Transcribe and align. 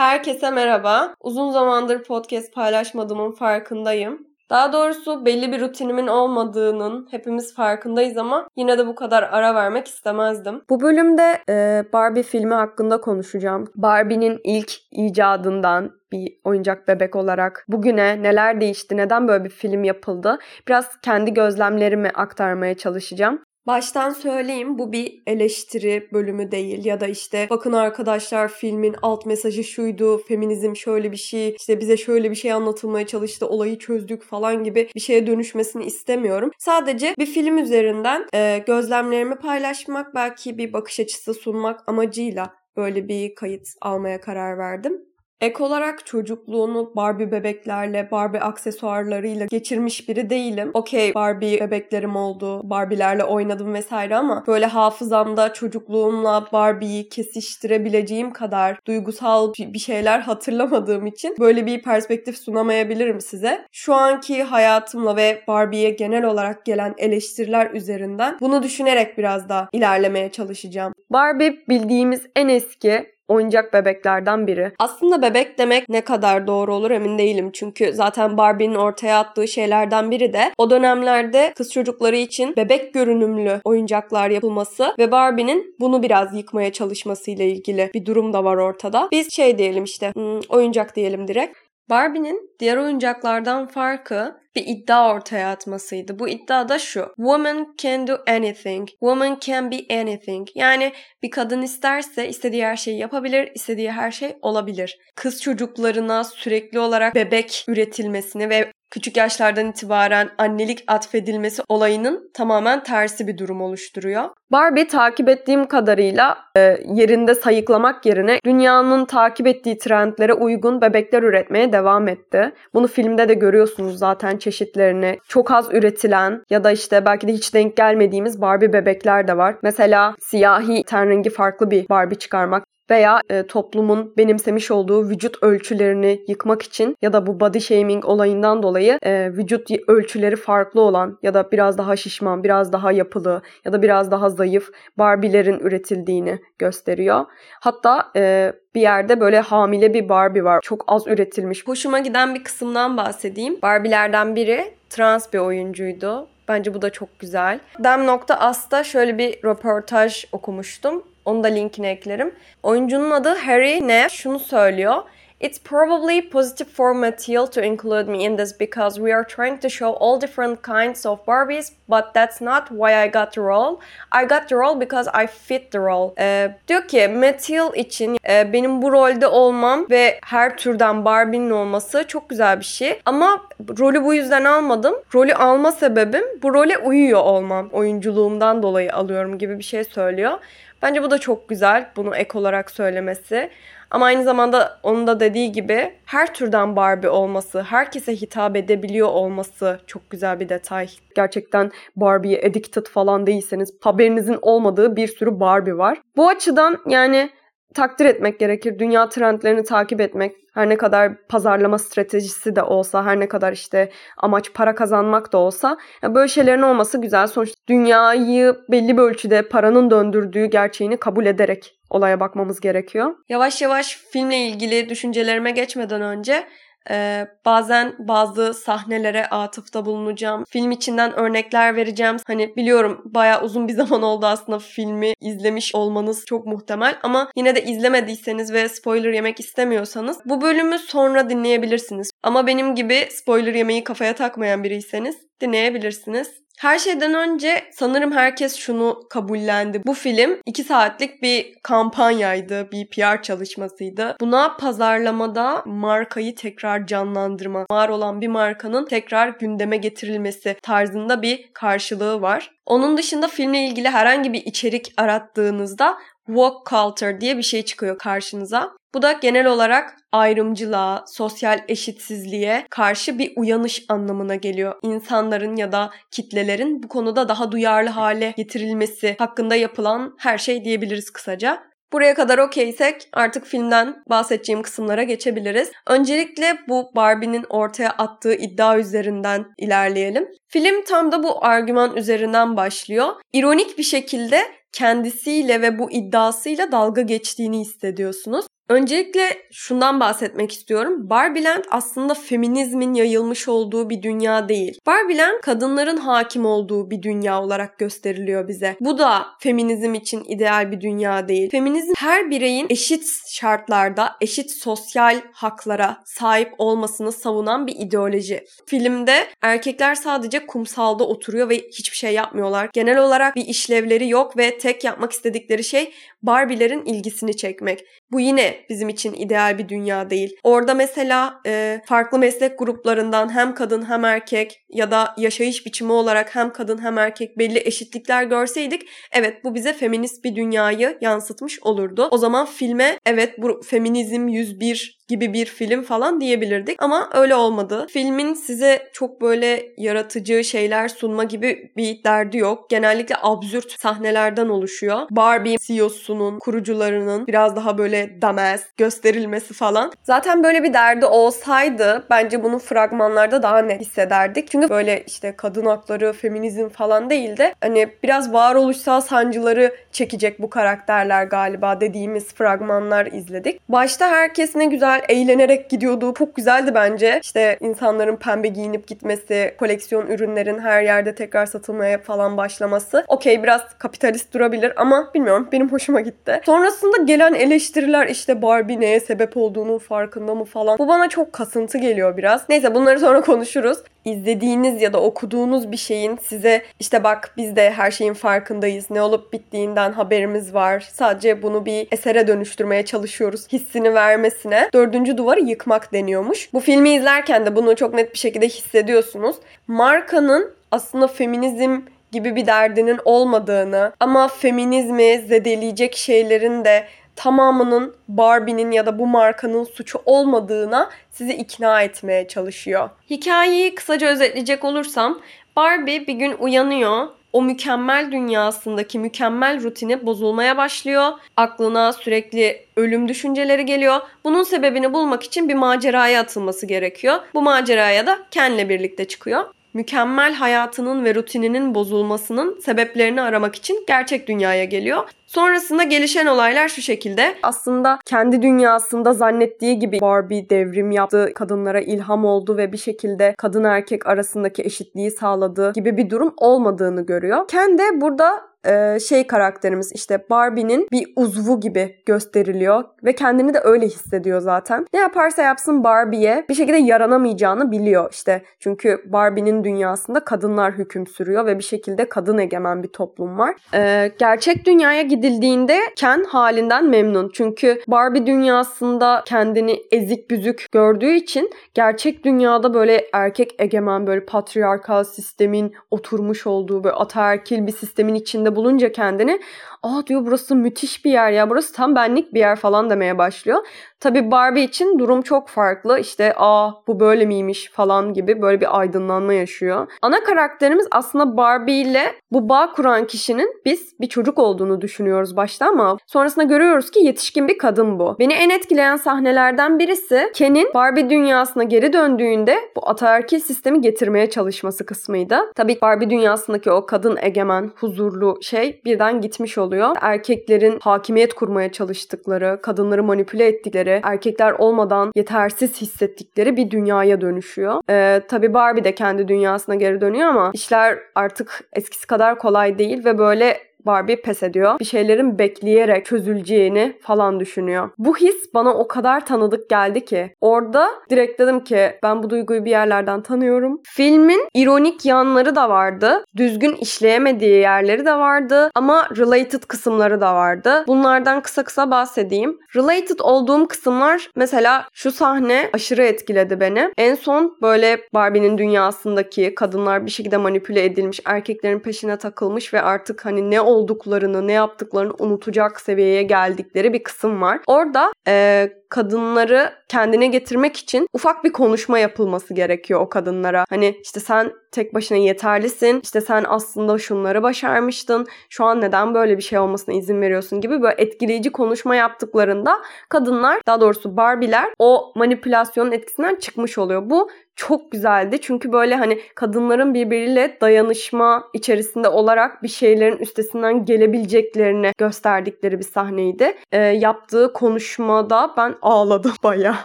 Herkese 0.00 0.50
merhaba. 0.50 1.14
Uzun 1.20 1.50
zamandır 1.50 2.02
podcast 2.02 2.54
paylaşmadığımın 2.54 3.32
farkındayım. 3.32 4.26
Daha 4.50 4.72
doğrusu 4.72 5.24
belli 5.24 5.52
bir 5.52 5.60
rutinimin 5.60 6.06
olmadığının 6.06 7.08
hepimiz 7.10 7.54
farkındayız 7.54 8.16
ama 8.16 8.48
yine 8.56 8.78
de 8.78 8.86
bu 8.86 8.94
kadar 8.94 9.22
ara 9.22 9.54
vermek 9.54 9.88
istemezdim. 9.88 10.62
Bu 10.70 10.80
bölümde 10.80 11.38
e, 11.48 11.84
Barbie 11.92 12.22
filmi 12.22 12.54
hakkında 12.54 13.00
konuşacağım. 13.00 13.66
Barbie'nin 13.74 14.40
ilk 14.44 14.72
icadından 14.92 15.90
bir 16.12 16.40
oyuncak 16.44 16.88
bebek 16.88 17.16
olarak 17.16 17.64
bugüne 17.68 18.22
neler 18.22 18.60
değişti, 18.60 18.96
neden 18.96 19.28
böyle 19.28 19.44
bir 19.44 19.50
film 19.50 19.84
yapıldı 19.84 20.38
biraz 20.68 21.00
kendi 21.00 21.34
gözlemlerimi 21.34 22.10
aktarmaya 22.14 22.76
çalışacağım. 22.76 23.42
Baştan 23.66 24.10
söyleyeyim 24.10 24.78
bu 24.78 24.92
bir 24.92 25.22
eleştiri 25.26 26.08
bölümü 26.12 26.50
değil 26.50 26.84
ya 26.84 27.00
da 27.00 27.06
işte 27.06 27.46
bakın 27.50 27.72
arkadaşlar 27.72 28.48
filmin 28.48 28.96
alt 29.02 29.26
mesajı 29.26 29.64
şuydu 29.64 30.18
feminizm 30.18 30.76
şöyle 30.76 31.12
bir 31.12 31.16
şey 31.16 31.56
işte 31.58 31.80
bize 31.80 31.96
şöyle 31.96 32.30
bir 32.30 32.36
şey 32.36 32.52
anlatılmaya 32.52 33.06
çalıştı 33.06 33.46
olayı 33.48 33.78
çözdük 33.78 34.22
falan 34.22 34.64
gibi 34.64 34.88
bir 34.94 35.00
şeye 35.00 35.26
dönüşmesini 35.26 35.84
istemiyorum. 35.84 36.50
Sadece 36.58 37.14
bir 37.18 37.26
film 37.26 37.58
üzerinden 37.58 38.26
e, 38.34 38.64
gözlemlerimi 38.66 39.36
paylaşmak 39.36 40.14
belki 40.14 40.58
bir 40.58 40.72
bakış 40.72 41.00
açısı 41.00 41.34
sunmak 41.34 41.80
amacıyla 41.86 42.54
böyle 42.76 43.08
bir 43.08 43.34
kayıt 43.34 43.68
almaya 43.80 44.20
karar 44.20 44.58
verdim. 44.58 45.09
Ek 45.40 45.64
olarak 45.64 46.06
çocukluğunu 46.06 46.92
Barbie 46.96 47.32
bebeklerle, 47.32 48.08
Barbie 48.10 48.40
aksesuarlarıyla 48.40 49.46
geçirmiş 49.46 50.08
biri 50.08 50.30
değilim. 50.30 50.70
Okey 50.74 51.14
Barbie 51.14 51.60
bebeklerim 51.60 52.16
oldu, 52.16 52.70
Barbie'lerle 52.70 53.24
oynadım 53.24 53.74
vesaire 53.74 54.16
ama 54.16 54.44
böyle 54.46 54.66
hafızamda 54.66 55.52
çocukluğumla 55.52 56.46
Barbie'yi 56.52 57.08
kesiştirebileceğim 57.08 58.32
kadar 58.32 58.78
duygusal 58.86 59.52
bir 59.58 59.78
şeyler 59.78 60.20
hatırlamadığım 60.20 61.06
için 61.06 61.36
böyle 61.40 61.66
bir 61.66 61.82
perspektif 61.82 62.38
sunamayabilirim 62.38 63.20
size. 63.20 63.66
Şu 63.72 63.94
anki 63.94 64.42
hayatımla 64.42 65.16
ve 65.16 65.42
Barbie'ye 65.48 65.90
genel 65.90 66.24
olarak 66.24 66.64
gelen 66.64 66.94
eleştiriler 66.98 67.70
üzerinden 67.70 68.36
bunu 68.40 68.62
düşünerek 68.62 69.18
biraz 69.18 69.48
daha 69.48 69.68
ilerlemeye 69.72 70.32
çalışacağım. 70.32 70.92
Barbie 71.10 71.58
bildiğimiz 71.68 72.26
en 72.36 72.48
eski 72.48 73.19
oyuncak 73.30 73.72
bebeklerden 73.72 74.46
biri. 74.46 74.72
Aslında 74.78 75.22
bebek 75.22 75.58
demek 75.58 75.88
ne 75.88 76.00
kadar 76.00 76.46
doğru 76.46 76.74
olur 76.74 76.90
emin 76.90 77.18
değilim. 77.18 77.50
Çünkü 77.52 77.92
zaten 77.92 78.36
Barbie'nin 78.36 78.74
ortaya 78.74 79.18
attığı 79.18 79.48
şeylerden 79.48 80.10
biri 80.10 80.32
de 80.32 80.52
o 80.58 80.70
dönemlerde 80.70 81.52
kız 81.56 81.72
çocukları 81.72 82.16
için 82.16 82.56
bebek 82.56 82.94
görünümlü 82.94 83.60
oyuncaklar 83.64 84.30
yapılması 84.30 84.94
ve 84.98 85.10
Barbie'nin 85.10 85.76
bunu 85.80 86.02
biraz 86.02 86.36
yıkmaya 86.36 86.72
çalışmasıyla 86.72 87.44
ilgili 87.44 87.90
bir 87.94 88.06
durum 88.06 88.32
da 88.32 88.44
var 88.44 88.56
ortada. 88.56 89.08
Biz 89.12 89.32
şey 89.32 89.58
diyelim 89.58 89.84
işte 89.84 90.12
hmm, 90.14 90.40
oyuncak 90.48 90.96
diyelim 90.96 91.28
direkt. 91.28 91.58
Barbie'nin 91.90 92.50
diğer 92.60 92.76
oyuncaklardan 92.76 93.66
farkı 93.66 94.36
bir 94.56 94.66
iddia 94.66 95.14
ortaya 95.14 95.50
atmasıydı. 95.50 96.18
Bu 96.18 96.28
iddia 96.28 96.68
da 96.68 96.78
şu. 96.78 97.12
Woman 97.16 97.74
can 97.78 98.06
do 98.06 98.18
anything. 98.28 98.88
Woman 98.88 99.38
can 99.40 99.70
be 99.70 99.76
anything. 100.00 100.48
Yani 100.54 100.92
bir 101.22 101.30
kadın 101.30 101.62
isterse 101.62 102.28
istediği 102.28 102.64
her 102.64 102.76
şeyi 102.76 102.98
yapabilir, 102.98 103.50
istediği 103.54 103.90
her 103.90 104.10
şey 104.10 104.36
olabilir. 104.42 104.98
Kız 105.16 105.42
çocuklarına 105.42 106.24
sürekli 106.24 106.78
olarak 106.78 107.14
bebek 107.14 107.64
üretilmesini 107.68 108.50
ve 108.50 108.72
küçük 108.90 109.16
yaşlardan 109.16 109.66
itibaren 109.66 110.30
annelik 110.38 110.84
atfedilmesi 110.86 111.62
olayının 111.68 112.30
tamamen 112.34 112.82
tersi 112.82 113.26
bir 113.26 113.38
durum 113.38 113.60
oluşturuyor. 113.60 114.24
Barbie 114.52 114.88
takip 114.88 115.28
ettiğim 115.28 115.66
kadarıyla 115.66 116.38
e, 116.56 116.60
yerinde 116.94 117.34
sayıklamak 117.34 118.06
yerine 118.06 118.38
dünyanın 118.44 119.04
takip 119.04 119.46
ettiği 119.46 119.78
trendlere 119.78 120.32
uygun 120.32 120.80
bebekler 120.80 121.22
üretmeye 121.22 121.72
devam 121.72 122.08
etti. 122.08 122.52
Bunu 122.74 122.86
filmde 122.86 123.28
de 123.28 123.34
görüyorsunuz 123.34 123.98
zaten 123.98 124.38
çeşitlerini. 124.40 125.18
Çok 125.28 125.50
az 125.50 125.68
üretilen 125.74 126.42
ya 126.50 126.64
da 126.64 126.70
işte 126.70 127.04
belki 127.04 127.28
de 127.28 127.32
hiç 127.32 127.54
denk 127.54 127.76
gelmediğimiz 127.76 128.40
Barbie 128.40 128.72
bebekler 128.72 129.28
de 129.28 129.36
var. 129.36 129.56
Mesela 129.62 130.14
siyahi 130.20 130.84
ten 130.84 131.08
rengi 131.08 131.30
farklı 131.30 131.70
bir 131.70 131.88
Barbie 131.88 132.18
çıkarmak 132.18 132.64
veya 132.90 133.20
e, 133.30 133.46
toplumun 133.46 134.14
benimsemiş 134.16 134.70
olduğu 134.70 135.08
vücut 135.08 135.42
ölçülerini 135.42 136.20
yıkmak 136.28 136.62
için 136.62 136.96
ya 137.02 137.12
da 137.12 137.26
bu 137.26 137.40
body 137.40 137.60
shaming 137.60 138.04
olayından 138.04 138.62
dolayı 138.62 138.98
e, 139.02 139.32
vücut 139.32 139.70
ölçüleri 139.88 140.36
farklı 140.36 140.80
olan 140.80 141.18
ya 141.22 141.34
da 141.34 141.52
biraz 141.52 141.78
daha 141.78 141.96
şişman, 141.96 142.44
biraz 142.44 142.72
daha 142.72 142.92
yapılı 142.92 143.42
ya 143.64 143.72
da 143.72 143.82
biraz 143.82 144.10
daha 144.10 144.30
zayıf 144.30 144.70
Barbie'lerin 144.98 145.58
üretildiğini 145.58 146.38
gösteriyor. 146.58 147.24
Hatta 147.60 148.10
e, 148.16 148.52
bir 148.74 148.80
yerde 148.80 149.20
böyle 149.20 149.40
hamile 149.40 149.94
bir 149.94 150.08
Barbie 150.08 150.44
var. 150.44 150.60
Çok 150.62 150.84
az 150.86 151.06
üretilmiş. 151.06 151.66
Hoşuma 151.66 151.98
giden 151.98 152.34
bir 152.34 152.44
kısımdan 152.44 152.96
bahsedeyim. 152.96 153.62
Barbie'lerden 153.62 154.36
biri 154.36 154.74
trans 154.90 155.32
bir 155.32 155.38
oyuncuydu. 155.38 156.28
Bence 156.48 156.74
bu 156.74 156.82
da 156.82 156.90
çok 156.90 157.18
güzel. 157.18 157.60
Dem.as'ta 157.78 158.84
şöyle 158.84 159.18
bir 159.18 159.44
röportaj 159.44 160.24
okumuştum. 160.32 161.02
Onu 161.24 161.44
da 161.44 161.48
linkine 161.48 161.90
eklerim. 161.90 162.34
Oyuncunun 162.62 163.10
adı 163.10 163.34
Harry 163.34 163.88
Neff 163.88 164.12
şunu 164.12 164.38
söylüyor. 164.38 165.02
It's 165.40 165.58
probably 165.58 166.20
positive 166.20 166.68
for 166.68 166.92
Mattel 166.92 167.46
to 167.46 167.62
include 167.62 168.10
me 168.10 168.24
in 168.24 168.36
this 168.36 168.52
because 168.52 169.00
we 169.00 169.10
are 169.10 169.24
trying 169.24 169.56
to 169.60 169.70
show 169.70 169.94
all 169.94 170.20
different 170.20 170.62
kinds 170.62 171.06
of 171.06 171.24
Barbies, 171.26 171.72
but 171.88 172.12
that's 172.12 172.42
not 172.42 172.68
why 172.70 172.92
I 172.92 173.08
got 173.08 173.32
the 173.32 173.40
role. 173.40 173.80
I 174.12 174.26
got 174.26 174.48
the 174.50 174.56
role 174.56 174.78
because 174.80 175.08
I 175.14 175.26
fit 175.26 175.70
the 175.70 175.78
role. 175.78 176.14
Ee, 176.18 176.50
diyor 176.68 176.88
ki 176.88 177.08
Mattel 177.08 177.74
için 177.74 178.18
e, 178.28 178.52
benim 178.52 178.82
bu 178.82 178.92
rolde 178.92 179.26
olmam 179.26 179.86
ve 179.90 180.18
her 180.24 180.56
türden 180.56 181.04
Barbie'nin 181.04 181.50
olması 181.50 182.04
çok 182.08 182.28
güzel 182.28 182.60
bir 182.60 182.64
şey. 182.64 183.00
Ama 183.04 183.42
rolü 183.78 184.04
bu 184.04 184.14
yüzden 184.14 184.44
almadım. 184.44 184.94
Rolü 185.14 185.34
alma 185.34 185.72
sebebim 185.72 186.24
bu 186.42 186.54
role 186.54 186.78
uyuyor 186.78 187.20
olmam. 187.20 187.68
Oyunculuğumdan 187.72 188.62
dolayı 188.62 188.94
alıyorum 188.94 189.38
gibi 189.38 189.58
bir 189.58 189.64
şey 189.64 189.84
söylüyor. 189.84 190.38
Bence 190.82 191.02
bu 191.02 191.10
da 191.10 191.18
çok 191.18 191.48
güzel 191.48 191.90
bunu 191.96 192.16
ek 192.16 192.38
olarak 192.38 192.70
söylemesi. 192.70 193.50
Ama 193.90 194.06
aynı 194.06 194.24
zamanda 194.24 194.80
onun 194.82 195.06
da 195.06 195.20
dediği 195.20 195.52
gibi 195.52 195.92
her 196.06 196.34
türden 196.34 196.76
Barbie 196.76 197.08
olması, 197.08 197.62
herkese 197.62 198.16
hitap 198.16 198.56
edebiliyor 198.56 199.08
olması 199.08 199.80
çok 199.86 200.10
güzel 200.10 200.40
bir 200.40 200.48
detay. 200.48 200.88
Gerçekten 201.16 201.72
Barbie'ye 201.96 202.38
addicted 202.38 202.86
falan 202.86 203.26
değilseniz 203.26 203.74
haberinizin 203.80 204.38
olmadığı 204.42 204.96
bir 204.96 205.08
sürü 205.08 205.40
Barbie 205.40 205.78
var. 205.78 206.00
Bu 206.16 206.28
açıdan 206.28 206.78
yani 206.86 207.30
takdir 207.74 208.04
etmek 208.04 208.40
gerekir. 208.40 208.78
Dünya 208.78 209.08
trendlerini 209.08 209.64
takip 209.64 210.00
etmek 210.00 210.32
her 210.54 210.68
ne 210.68 210.76
kadar 210.76 211.26
pazarlama 211.28 211.78
stratejisi 211.78 212.56
de 212.56 212.62
olsa, 212.62 213.04
her 213.04 213.20
ne 213.20 213.28
kadar 213.28 213.52
işte 213.52 213.90
amaç 214.16 214.52
para 214.54 214.74
kazanmak 214.74 215.32
da 215.32 215.38
olsa 215.38 215.78
böyle 216.02 216.28
şeylerin 216.28 216.62
olması 216.62 217.00
güzel. 217.00 217.26
Sonuçta 217.26 217.60
dünyayı 217.68 218.56
belli 218.70 218.96
bir 218.96 219.02
ölçüde 219.02 219.42
paranın 219.42 219.90
döndürdüğü 219.90 220.46
gerçeğini 220.46 220.96
kabul 220.96 221.26
ederek 221.26 221.80
olaya 221.90 222.20
bakmamız 222.20 222.60
gerekiyor. 222.60 223.14
Yavaş 223.28 223.62
yavaş 223.62 223.96
filmle 224.12 224.36
ilgili 224.36 224.88
düşüncelerime 224.88 225.50
geçmeden 225.50 226.02
önce 226.02 226.46
ee, 226.90 227.26
bazen 227.44 227.94
bazı 227.98 228.54
sahnelere 228.54 229.26
atıfta 229.26 229.86
bulunacağım. 229.86 230.44
Film 230.48 230.70
içinden 230.70 231.12
örnekler 231.12 231.76
vereceğim. 231.76 232.16
Hani 232.26 232.56
biliyorum 232.56 233.02
baya 233.04 233.42
uzun 233.42 233.68
bir 233.68 233.72
zaman 233.80 234.02
oldu 234.02 234.26
aslında 234.26 234.58
filmi 234.58 235.14
izlemiş 235.20 235.74
olmanız 235.74 236.24
çok 236.26 236.46
muhtemel. 236.46 236.98
Ama 237.02 237.30
yine 237.36 237.56
de 237.56 237.64
izlemediyseniz 237.64 238.52
ve 238.52 238.68
spoiler 238.68 239.12
yemek 239.12 239.40
istemiyorsanız 239.40 240.18
bu 240.24 240.40
bölümü 240.40 240.78
sonra 240.78 241.30
dinleyebilirsiniz. 241.30 242.10
Ama 242.22 242.46
benim 242.46 242.74
gibi 242.74 243.08
spoiler 243.10 243.54
yemeyi 243.54 243.84
kafaya 243.84 244.14
takmayan 244.14 244.64
biriyseniz 244.64 245.16
dinleyebilirsiniz. 245.40 246.40
Her 246.60 246.78
şeyden 246.78 247.14
önce 247.14 247.64
sanırım 247.72 248.12
herkes 248.12 248.56
şunu 248.56 249.02
kabullendi. 249.10 249.82
Bu 249.86 249.94
film 249.94 250.38
2 250.46 250.64
saatlik 250.64 251.22
bir 251.22 251.54
kampanyaydı, 251.62 252.72
bir 252.72 252.88
PR 252.88 253.22
çalışmasıydı. 253.22 254.16
Buna 254.20 254.56
pazarlamada 254.56 255.62
markayı 255.66 256.34
tekrar 256.34 256.86
canlandırma, 256.86 257.66
var 257.70 257.88
olan 257.88 258.20
bir 258.20 258.28
markanın 258.28 258.86
tekrar 258.86 259.28
gündeme 259.28 259.76
getirilmesi 259.76 260.56
tarzında 260.62 261.22
bir 261.22 261.50
karşılığı 261.54 262.22
var. 262.22 262.50
Onun 262.66 262.96
dışında 262.96 263.28
filmle 263.28 263.64
ilgili 263.66 263.88
herhangi 263.88 264.32
bir 264.32 264.44
içerik 264.44 264.92
arattığınızda 264.96 265.98
woke 266.26 266.70
culture 266.70 267.20
diye 267.20 267.36
bir 267.36 267.42
şey 267.42 267.64
çıkıyor 267.64 267.98
karşınıza. 267.98 268.79
Bu 268.94 269.02
da 269.02 269.12
genel 269.12 269.46
olarak 269.46 269.96
ayrımcılığa, 270.12 271.04
sosyal 271.06 271.60
eşitsizliğe 271.68 272.66
karşı 272.70 273.18
bir 273.18 273.32
uyanış 273.36 273.84
anlamına 273.88 274.34
geliyor. 274.34 274.74
İnsanların 274.82 275.56
ya 275.56 275.72
da 275.72 275.90
kitlelerin 276.10 276.82
bu 276.82 276.88
konuda 276.88 277.28
daha 277.28 277.52
duyarlı 277.52 277.90
hale 277.90 278.34
getirilmesi 278.36 279.16
hakkında 279.18 279.56
yapılan 279.56 280.14
her 280.18 280.38
şey 280.38 280.64
diyebiliriz 280.64 281.10
kısaca. 281.10 281.70
Buraya 281.92 282.14
kadar 282.14 282.38
okeysek 282.38 283.08
artık 283.12 283.46
filmden 283.46 284.02
bahsedeceğim 284.10 284.62
kısımlara 284.62 285.02
geçebiliriz. 285.02 285.70
Öncelikle 285.86 286.58
bu 286.68 286.90
Barbie'nin 286.96 287.44
ortaya 287.48 287.90
attığı 287.90 288.34
iddia 288.34 288.78
üzerinden 288.78 289.46
ilerleyelim. 289.58 290.28
Film 290.48 290.84
tam 290.84 291.12
da 291.12 291.22
bu 291.22 291.44
argüman 291.44 291.96
üzerinden 291.96 292.56
başlıyor. 292.56 293.08
İronik 293.32 293.78
bir 293.78 293.82
şekilde 293.82 294.42
kendisiyle 294.72 295.62
ve 295.62 295.78
bu 295.78 295.90
iddiasıyla 295.90 296.72
dalga 296.72 297.02
geçtiğini 297.02 297.60
hissediyorsunuz. 297.60 298.46
Öncelikle 298.70 299.42
şundan 299.52 300.00
bahsetmek 300.00 300.52
istiyorum. 300.52 301.10
Barbieland 301.10 301.64
aslında 301.70 302.14
feminizmin 302.14 302.94
yayılmış 302.94 303.48
olduğu 303.48 303.90
bir 303.90 304.02
dünya 304.02 304.48
değil. 304.48 304.78
Barbieland 304.86 305.40
kadınların 305.40 305.96
hakim 305.96 306.46
olduğu 306.46 306.90
bir 306.90 307.02
dünya 307.02 307.42
olarak 307.42 307.78
gösteriliyor 307.78 308.48
bize. 308.48 308.76
Bu 308.80 308.98
da 308.98 309.26
feminizm 309.40 309.94
için 309.94 310.24
ideal 310.24 310.72
bir 310.72 310.80
dünya 310.80 311.28
değil. 311.28 311.50
Feminizm 311.50 311.92
her 311.96 312.30
bireyin 312.30 312.66
eşit 312.70 313.04
şartlarda, 313.28 314.16
eşit 314.20 314.50
sosyal 314.50 315.20
haklara 315.32 316.02
sahip 316.04 316.52
olmasını 316.58 317.12
savunan 317.12 317.66
bir 317.66 317.76
ideoloji. 317.76 318.44
Filmde 318.66 319.26
erkekler 319.42 319.94
sadece 319.94 320.46
kumsalda 320.46 321.04
oturuyor 321.04 321.48
ve 321.48 321.58
hiçbir 321.58 321.96
şey 321.96 322.12
yapmıyorlar. 322.14 322.70
Genel 322.72 322.98
olarak 322.98 323.36
bir 323.36 323.46
işlevleri 323.46 324.08
yok 324.08 324.36
ve 324.36 324.58
tek 324.58 324.84
yapmak 324.84 325.12
istedikleri 325.12 325.64
şey 325.64 325.92
Barbie'lerin 326.22 326.84
ilgisini 326.84 327.36
çekmek. 327.36 327.84
Bu 328.12 328.20
yine 328.20 328.56
bizim 328.68 328.88
için 328.88 329.12
ideal 329.12 329.58
bir 329.58 329.68
dünya 329.68 330.10
değil. 330.10 330.36
Orada 330.42 330.74
mesela 330.74 331.40
e, 331.46 331.80
farklı 331.84 332.18
meslek 332.18 332.58
gruplarından 332.58 333.34
hem 333.34 333.54
kadın 333.54 333.88
hem 333.88 334.04
erkek 334.04 334.62
ya 334.70 334.90
da 334.90 335.14
yaşayış 335.18 335.66
biçimi 335.66 335.92
olarak 335.92 336.34
hem 336.34 336.52
kadın 336.52 336.82
hem 336.82 336.98
erkek 336.98 337.38
belli 337.38 337.58
eşitlikler 337.58 338.24
görseydik 338.24 338.82
evet 339.12 339.44
bu 339.44 339.54
bize 339.54 339.72
feminist 339.72 340.24
bir 340.24 340.36
dünyayı 340.36 340.98
yansıtmış 341.00 341.62
olurdu. 341.62 342.08
O 342.10 342.18
zaman 342.18 342.46
filme 342.46 342.98
evet 343.06 343.34
bu 343.38 343.60
feminizm 343.62 344.28
101 344.28 344.99
gibi 345.10 345.32
bir 345.32 345.46
film 345.46 345.82
falan 345.82 346.20
diyebilirdik 346.20 346.82
ama 346.82 347.08
öyle 347.12 347.34
olmadı. 347.34 347.86
Filmin 347.90 348.34
size 348.34 348.90
çok 348.92 349.20
böyle 349.20 349.66
yaratıcı 349.76 350.44
şeyler 350.44 350.88
sunma 350.88 351.24
gibi 351.24 351.72
bir 351.76 352.04
derdi 352.04 352.38
yok. 352.38 352.70
Genellikle 352.70 353.14
absürt 353.22 353.80
sahnelerden 353.80 354.48
oluşuyor. 354.48 355.00
Barbie 355.10 355.56
CEO'sunun, 355.58 356.38
kurucularının 356.38 357.26
biraz 357.26 357.56
daha 357.56 357.78
böyle 357.78 358.22
damaz 358.22 358.60
gösterilmesi 358.76 359.54
falan. 359.54 359.92
Zaten 360.02 360.42
böyle 360.42 360.62
bir 360.62 360.74
derdi 360.74 361.06
olsaydı 361.06 362.06
bence 362.10 362.42
bunu 362.42 362.58
fragmanlarda 362.58 363.42
daha 363.42 363.58
net 363.58 363.80
hissederdik. 363.80 364.50
Çünkü 364.50 364.68
böyle 364.68 365.04
işte 365.06 365.34
kadın 365.36 365.66
hakları, 365.66 366.12
feminizm 366.12 366.68
falan 366.68 367.10
değil 367.10 367.36
de 367.36 367.54
hani 367.60 367.88
biraz 368.02 368.32
varoluşsal 368.32 369.00
sancıları 369.00 369.74
çekecek 369.92 370.42
bu 370.42 370.50
karakterler 370.50 371.24
galiba 371.24 371.80
dediğimiz 371.80 372.34
fragmanlar 372.34 373.06
izledik. 373.06 373.60
Başta 373.68 374.08
herkes 374.08 374.56
ne 374.56 374.64
güzel 374.64 374.99
eğlenerek 375.08 375.70
gidiyordu. 375.70 376.14
Çok 376.18 376.36
güzeldi 376.36 376.74
bence. 376.74 377.20
İşte 377.22 377.56
insanların 377.60 378.16
pembe 378.16 378.48
giyinip 378.48 378.86
gitmesi, 378.86 379.54
koleksiyon 379.58 380.06
ürünlerin 380.06 380.58
her 380.58 380.82
yerde 380.82 381.14
tekrar 381.14 381.46
satılmaya 381.46 381.98
falan 381.98 382.36
başlaması. 382.36 383.04
Okey 383.08 383.42
biraz 383.42 383.62
kapitalist 383.78 384.34
durabilir 384.34 384.72
ama 384.76 385.10
bilmiyorum 385.14 385.48
benim 385.52 385.72
hoşuma 385.72 386.00
gitti. 386.00 386.40
Sonrasında 386.46 386.96
gelen 387.04 387.34
eleştiriler 387.34 388.06
işte 388.06 388.42
Barbie 388.42 388.80
neye 388.80 389.00
sebep 389.00 389.36
olduğunun 389.36 389.78
farkında 389.78 390.34
mı 390.34 390.44
falan. 390.44 390.78
Bu 390.78 390.88
bana 390.88 391.08
çok 391.08 391.32
kasıntı 391.32 391.78
geliyor 391.78 392.16
biraz. 392.16 392.48
Neyse 392.48 392.74
bunları 392.74 393.00
sonra 393.00 393.20
konuşuruz 393.20 393.78
izlediğiniz 394.04 394.82
ya 394.82 394.92
da 394.92 395.00
okuduğunuz 395.00 395.72
bir 395.72 395.76
şeyin 395.76 396.18
size 396.22 396.62
işte 396.80 397.04
bak 397.04 397.34
biz 397.36 397.56
de 397.56 397.70
her 397.70 397.90
şeyin 397.90 398.14
farkındayız. 398.14 398.90
Ne 398.90 399.02
olup 399.02 399.32
bittiğinden 399.32 399.92
haberimiz 399.92 400.54
var. 400.54 400.88
Sadece 400.92 401.42
bunu 401.42 401.66
bir 401.66 401.88
esere 401.90 402.26
dönüştürmeye 402.26 402.84
çalışıyoruz. 402.84 403.48
Hissini 403.52 403.94
vermesine 403.94 404.68
dördüncü 404.72 405.16
duvarı 405.18 405.40
yıkmak 405.40 405.92
deniyormuş. 405.92 406.52
Bu 406.52 406.60
filmi 406.60 406.94
izlerken 406.94 407.46
de 407.46 407.56
bunu 407.56 407.76
çok 407.76 407.94
net 407.94 408.12
bir 408.12 408.18
şekilde 408.18 408.48
hissediyorsunuz. 408.48 409.36
Markanın 409.66 410.54
aslında 410.70 411.06
feminizm 411.06 411.80
gibi 412.12 412.36
bir 412.36 412.46
derdinin 412.46 413.00
olmadığını 413.04 413.92
ama 414.00 414.28
feminizmi 414.28 415.24
zedeleyecek 415.28 415.96
şeylerin 415.96 416.64
de 416.64 416.84
tamamının 417.20 417.94
Barbie'nin 418.08 418.70
ya 418.70 418.86
da 418.86 418.98
bu 418.98 419.06
markanın 419.06 419.64
suçu 419.64 419.98
olmadığına 420.04 420.90
sizi 421.10 421.32
ikna 421.32 421.82
etmeye 421.82 422.28
çalışıyor. 422.28 422.90
Hikayeyi 423.10 423.74
kısaca 423.74 424.08
özetleyecek 424.08 424.64
olursam 424.64 425.20
Barbie 425.56 426.06
bir 426.06 426.12
gün 426.12 426.34
uyanıyor 426.38 427.08
o 427.32 427.42
mükemmel 427.42 428.12
dünyasındaki 428.12 428.98
mükemmel 428.98 429.62
rutini 429.62 430.06
bozulmaya 430.06 430.56
başlıyor. 430.56 431.12
Aklına 431.36 431.92
sürekli 431.92 432.66
ölüm 432.76 433.08
düşünceleri 433.08 433.66
geliyor. 433.66 434.00
Bunun 434.24 434.42
sebebini 434.42 434.92
bulmak 434.92 435.22
için 435.22 435.48
bir 435.48 435.54
maceraya 435.54 436.20
atılması 436.20 436.66
gerekiyor. 436.66 437.20
Bu 437.34 437.42
maceraya 437.42 438.06
da 438.06 438.18
Ken'le 438.30 438.68
birlikte 438.68 439.08
çıkıyor 439.08 439.44
mükemmel 439.74 440.34
hayatının 440.34 441.04
ve 441.04 441.14
rutininin 441.14 441.74
bozulmasının 441.74 442.58
sebeplerini 442.60 443.22
aramak 443.22 443.54
için 443.54 443.84
gerçek 443.88 444.28
dünyaya 444.28 444.64
geliyor. 444.64 445.10
Sonrasında 445.26 445.82
gelişen 445.82 446.26
olaylar 446.26 446.68
şu 446.68 446.82
şekilde. 446.82 447.34
Aslında 447.42 447.98
kendi 448.04 448.42
dünyasında 448.42 449.12
zannettiği 449.12 449.78
gibi 449.78 450.00
Barbie 450.00 450.50
devrim 450.50 450.90
yaptı, 450.90 451.32
kadınlara 451.34 451.80
ilham 451.80 452.24
oldu 452.24 452.56
ve 452.56 452.72
bir 452.72 452.78
şekilde 452.78 453.34
kadın 453.38 453.64
erkek 453.64 454.06
arasındaki 454.06 454.62
eşitliği 454.62 455.10
sağladığı 455.10 455.72
gibi 455.72 455.96
bir 455.96 456.10
durum 456.10 456.34
olmadığını 456.36 457.06
görüyor. 457.06 457.48
Ken 457.48 457.78
de 457.78 458.00
burada 458.00 458.49
e, 458.66 458.98
şey 459.00 459.26
karakterimiz 459.26 459.92
işte 459.94 460.24
Barbie'nin 460.30 460.88
bir 460.92 461.12
uzvu 461.16 461.60
gibi 461.60 461.96
gösteriliyor 462.06 462.84
ve 463.04 463.14
kendini 463.14 463.54
de 463.54 463.60
öyle 463.64 463.86
hissediyor 463.86 464.40
zaten. 464.40 464.86
Ne 464.92 465.00
yaparsa 465.00 465.42
yapsın 465.42 465.84
Barbie'ye 465.84 466.44
bir 466.48 466.54
şekilde 466.54 466.76
yaranamayacağını 466.76 467.70
biliyor 467.70 468.08
işte. 468.12 468.42
Çünkü 468.58 469.02
Barbie'nin 469.06 469.64
dünyasında 469.64 470.24
kadınlar 470.24 470.72
hüküm 470.72 471.06
sürüyor 471.06 471.46
ve 471.46 471.58
bir 471.58 471.64
şekilde 471.64 472.08
kadın 472.08 472.38
egemen 472.38 472.82
bir 472.82 472.88
toplum 472.88 473.38
var. 473.38 473.54
E, 473.74 474.12
gerçek 474.18 474.66
dünyaya 474.66 475.02
gidildiğinde 475.02 475.80
Ken 475.96 476.24
halinden 476.24 476.88
memnun. 476.88 477.30
Çünkü 477.34 477.80
Barbie 477.88 478.26
dünyasında 478.26 479.22
kendini 479.26 479.82
ezik 479.90 480.30
büzük 480.30 480.66
gördüğü 480.72 481.10
için 481.10 481.50
gerçek 481.74 482.24
dünyada 482.24 482.74
böyle 482.74 483.04
erkek 483.12 483.54
egemen 483.58 484.06
böyle 484.06 484.24
patriarkal 484.24 485.04
sistemin 485.04 485.74
oturmuş 485.90 486.46
olduğu 486.46 486.84
böyle 486.84 486.94
ataerkil 486.94 487.66
bir 487.66 487.72
sistemin 487.72 488.14
içinde 488.14 488.49
bulunca 488.56 488.92
kendini 488.92 489.40
aa 489.82 490.06
diyor 490.06 490.26
burası 490.26 490.56
müthiş 490.56 491.04
bir 491.04 491.10
yer 491.10 491.30
ya 491.30 491.50
burası 491.50 491.72
tam 491.72 491.94
benlik 491.94 492.34
bir 492.34 492.40
yer 492.40 492.56
falan 492.56 492.90
demeye 492.90 493.18
başlıyor. 493.18 493.66
Tabii 494.00 494.30
Barbie 494.30 494.62
için 494.62 494.98
durum 494.98 495.22
çok 495.22 495.48
farklı. 495.48 495.98
İşte 495.98 496.34
aa 496.36 496.70
bu 496.86 497.00
böyle 497.00 497.26
miymiş 497.26 497.70
falan 497.72 498.14
gibi 498.14 498.42
böyle 498.42 498.60
bir 498.60 498.80
aydınlanma 498.80 499.32
yaşıyor. 499.32 499.92
Ana 500.02 500.24
karakterimiz 500.24 500.86
aslında 500.90 501.36
Barbie 501.36 501.80
ile 501.80 502.14
bu 502.32 502.48
bağ 502.48 502.72
kuran 502.72 503.06
kişinin 503.06 503.60
biz 503.64 504.00
bir 504.00 504.06
çocuk 504.06 504.38
olduğunu 504.38 504.80
düşünüyoruz 504.80 505.36
başta 505.36 505.66
ama 505.66 505.96
sonrasında 506.06 506.44
görüyoruz 506.44 506.90
ki 506.90 507.00
yetişkin 507.04 507.48
bir 507.48 507.58
kadın 507.58 507.98
bu. 507.98 508.16
Beni 508.18 508.32
en 508.32 508.50
etkileyen 508.50 508.96
sahnelerden 508.96 509.78
birisi 509.78 510.30
Ken'in 510.34 510.74
Barbie 510.74 511.10
dünyasına 511.10 511.64
geri 511.64 511.92
döndüğünde 511.92 512.56
bu 512.76 512.88
ataerkil 512.88 513.40
sistemi 513.40 513.80
getirmeye 513.80 514.30
çalışması 514.30 514.86
kısmıydı. 514.86 515.38
Tabii 515.54 515.78
Barbie 515.82 516.10
dünyasındaki 516.10 516.70
o 516.70 516.86
kadın 516.86 517.18
egemen, 517.22 517.70
huzurlu 517.76 518.38
şey 518.42 518.80
birden 518.84 519.20
gitmiş 519.20 519.58
oluyor. 519.70 519.96
Erkeklerin 520.00 520.78
hakimiyet 520.80 521.34
kurmaya 521.34 521.72
çalıştıkları, 521.72 522.60
kadınları 522.62 523.02
manipüle 523.04 523.46
ettikleri, 523.46 524.00
erkekler 524.02 524.52
olmadan 524.52 525.12
yetersiz 525.14 525.80
hissettikleri 525.80 526.56
bir 526.56 526.70
dünyaya 526.70 527.20
dönüşüyor. 527.20 527.80
Ee, 527.90 528.20
tabii 528.28 528.54
Barbie 528.54 528.84
de 528.84 528.94
kendi 528.94 529.28
dünyasına 529.28 529.74
geri 529.74 530.00
dönüyor 530.00 530.28
ama 530.28 530.50
işler 530.54 530.98
artık 531.14 531.64
eskisi 531.72 532.06
kadar 532.06 532.38
kolay 532.38 532.78
değil 532.78 533.04
ve 533.04 533.18
böyle 533.18 533.69
Barbie 533.86 534.22
pes 534.22 534.42
ediyor. 534.42 534.78
Bir 534.80 534.84
şeylerin 534.84 535.38
bekleyerek 535.38 536.06
çözüleceğini 536.06 536.98
falan 537.02 537.40
düşünüyor. 537.40 537.90
Bu 537.98 538.16
his 538.16 538.54
bana 538.54 538.74
o 538.74 538.88
kadar 538.88 539.26
tanıdık 539.26 539.70
geldi 539.70 540.04
ki. 540.04 540.34
Orada 540.40 540.90
direkt 541.10 541.40
dedim 541.40 541.64
ki 541.64 541.92
ben 542.02 542.22
bu 542.22 542.30
duyguyu 542.30 542.64
bir 542.64 542.70
yerlerden 542.70 543.22
tanıyorum. 543.22 543.80
Filmin 543.84 544.48
ironik 544.54 545.04
yanları 545.06 545.56
da 545.56 545.68
vardı. 545.68 546.24
Düzgün 546.36 546.74
işleyemediği 546.74 547.60
yerleri 547.60 548.06
de 548.06 548.14
vardı. 548.14 548.70
Ama 548.74 549.08
related 549.16 549.62
kısımları 549.62 550.20
da 550.20 550.34
vardı. 550.34 550.84
Bunlardan 550.86 551.42
kısa 551.42 551.64
kısa 551.64 551.90
bahsedeyim. 551.90 552.58
Related 552.76 553.18
olduğum 553.20 553.68
kısımlar 553.68 554.30
mesela 554.36 554.88
şu 554.92 555.12
sahne 555.12 555.70
aşırı 555.72 556.02
etkiledi 556.02 556.60
beni. 556.60 556.92
En 556.98 557.14
son 557.14 557.56
böyle 557.62 558.00
Barbie'nin 558.14 558.58
dünyasındaki 558.58 559.54
kadınlar 559.54 560.06
bir 560.06 560.10
şekilde 560.10 560.36
manipüle 560.36 560.84
edilmiş, 560.84 561.20
erkeklerin 561.24 561.78
peşine 561.78 562.16
takılmış 562.16 562.74
ve 562.74 562.82
artık 562.82 563.24
hani 563.24 563.50
ne 563.50 563.60
olduklarını, 563.70 564.46
ne 564.46 564.52
yaptıklarını 564.52 565.14
unutacak 565.18 565.80
seviyeye 565.80 566.22
geldikleri 566.22 566.92
bir 566.92 567.02
kısım 567.02 567.42
var. 567.42 567.60
Orada 567.66 568.12
e, 568.28 568.68
kadınları 568.90 569.72
kendine 569.88 570.26
getirmek 570.26 570.76
için 570.76 571.08
ufak 571.12 571.44
bir 571.44 571.52
konuşma 571.52 571.98
yapılması 571.98 572.54
gerekiyor 572.54 573.00
o 573.00 573.08
kadınlara. 573.08 573.64
Hani 573.70 573.96
işte 574.02 574.20
sen 574.20 574.52
tek 574.72 574.94
başına 574.94 575.18
yeterlisin. 575.18 576.00
İşte 576.02 576.20
sen 576.20 576.44
aslında 576.48 576.98
şunları 576.98 577.42
başarmıştın. 577.42 578.26
Şu 578.48 578.64
an 578.64 578.80
neden 578.80 579.14
böyle 579.14 579.36
bir 579.36 579.42
şey 579.42 579.58
olmasına 579.58 579.94
izin 579.94 580.20
veriyorsun 580.20 580.60
gibi 580.60 580.82
böyle 580.82 580.94
etkileyici 581.02 581.52
konuşma 581.52 581.96
yaptıklarında 581.96 582.76
kadınlar 583.08 583.60
daha 583.66 583.80
doğrusu 583.80 584.16
Barbie'ler 584.16 584.68
o 584.78 585.12
manipülasyonun 585.14 585.92
etkisinden 585.92 586.34
çıkmış 586.34 586.78
oluyor. 586.78 587.10
Bu 587.10 587.30
çok 587.56 587.92
güzeldi. 587.92 588.40
Çünkü 588.40 588.72
böyle 588.72 588.94
hani 588.96 589.20
kadınların 589.34 589.94
birbiriyle 589.94 590.58
dayanışma 590.60 591.48
içerisinde 591.54 592.08
olarak 592.08 592.62
bir 592.62 592.68
şeylerin 592.68 593.16
üstesinden 593.16 593.84
gelebileceklerini 593.84 594.92
gösterdikleri 594.98 595.78
bir 595.78 595.84
sahneydi. 595.84 596.56
Ee, 596.72 596.78
yaptığı 596.78 597.52
konuşmada 597.52 598.54
ben 598.56 598.74
ağladım 598.82 599.32
baya. 599.42 599.74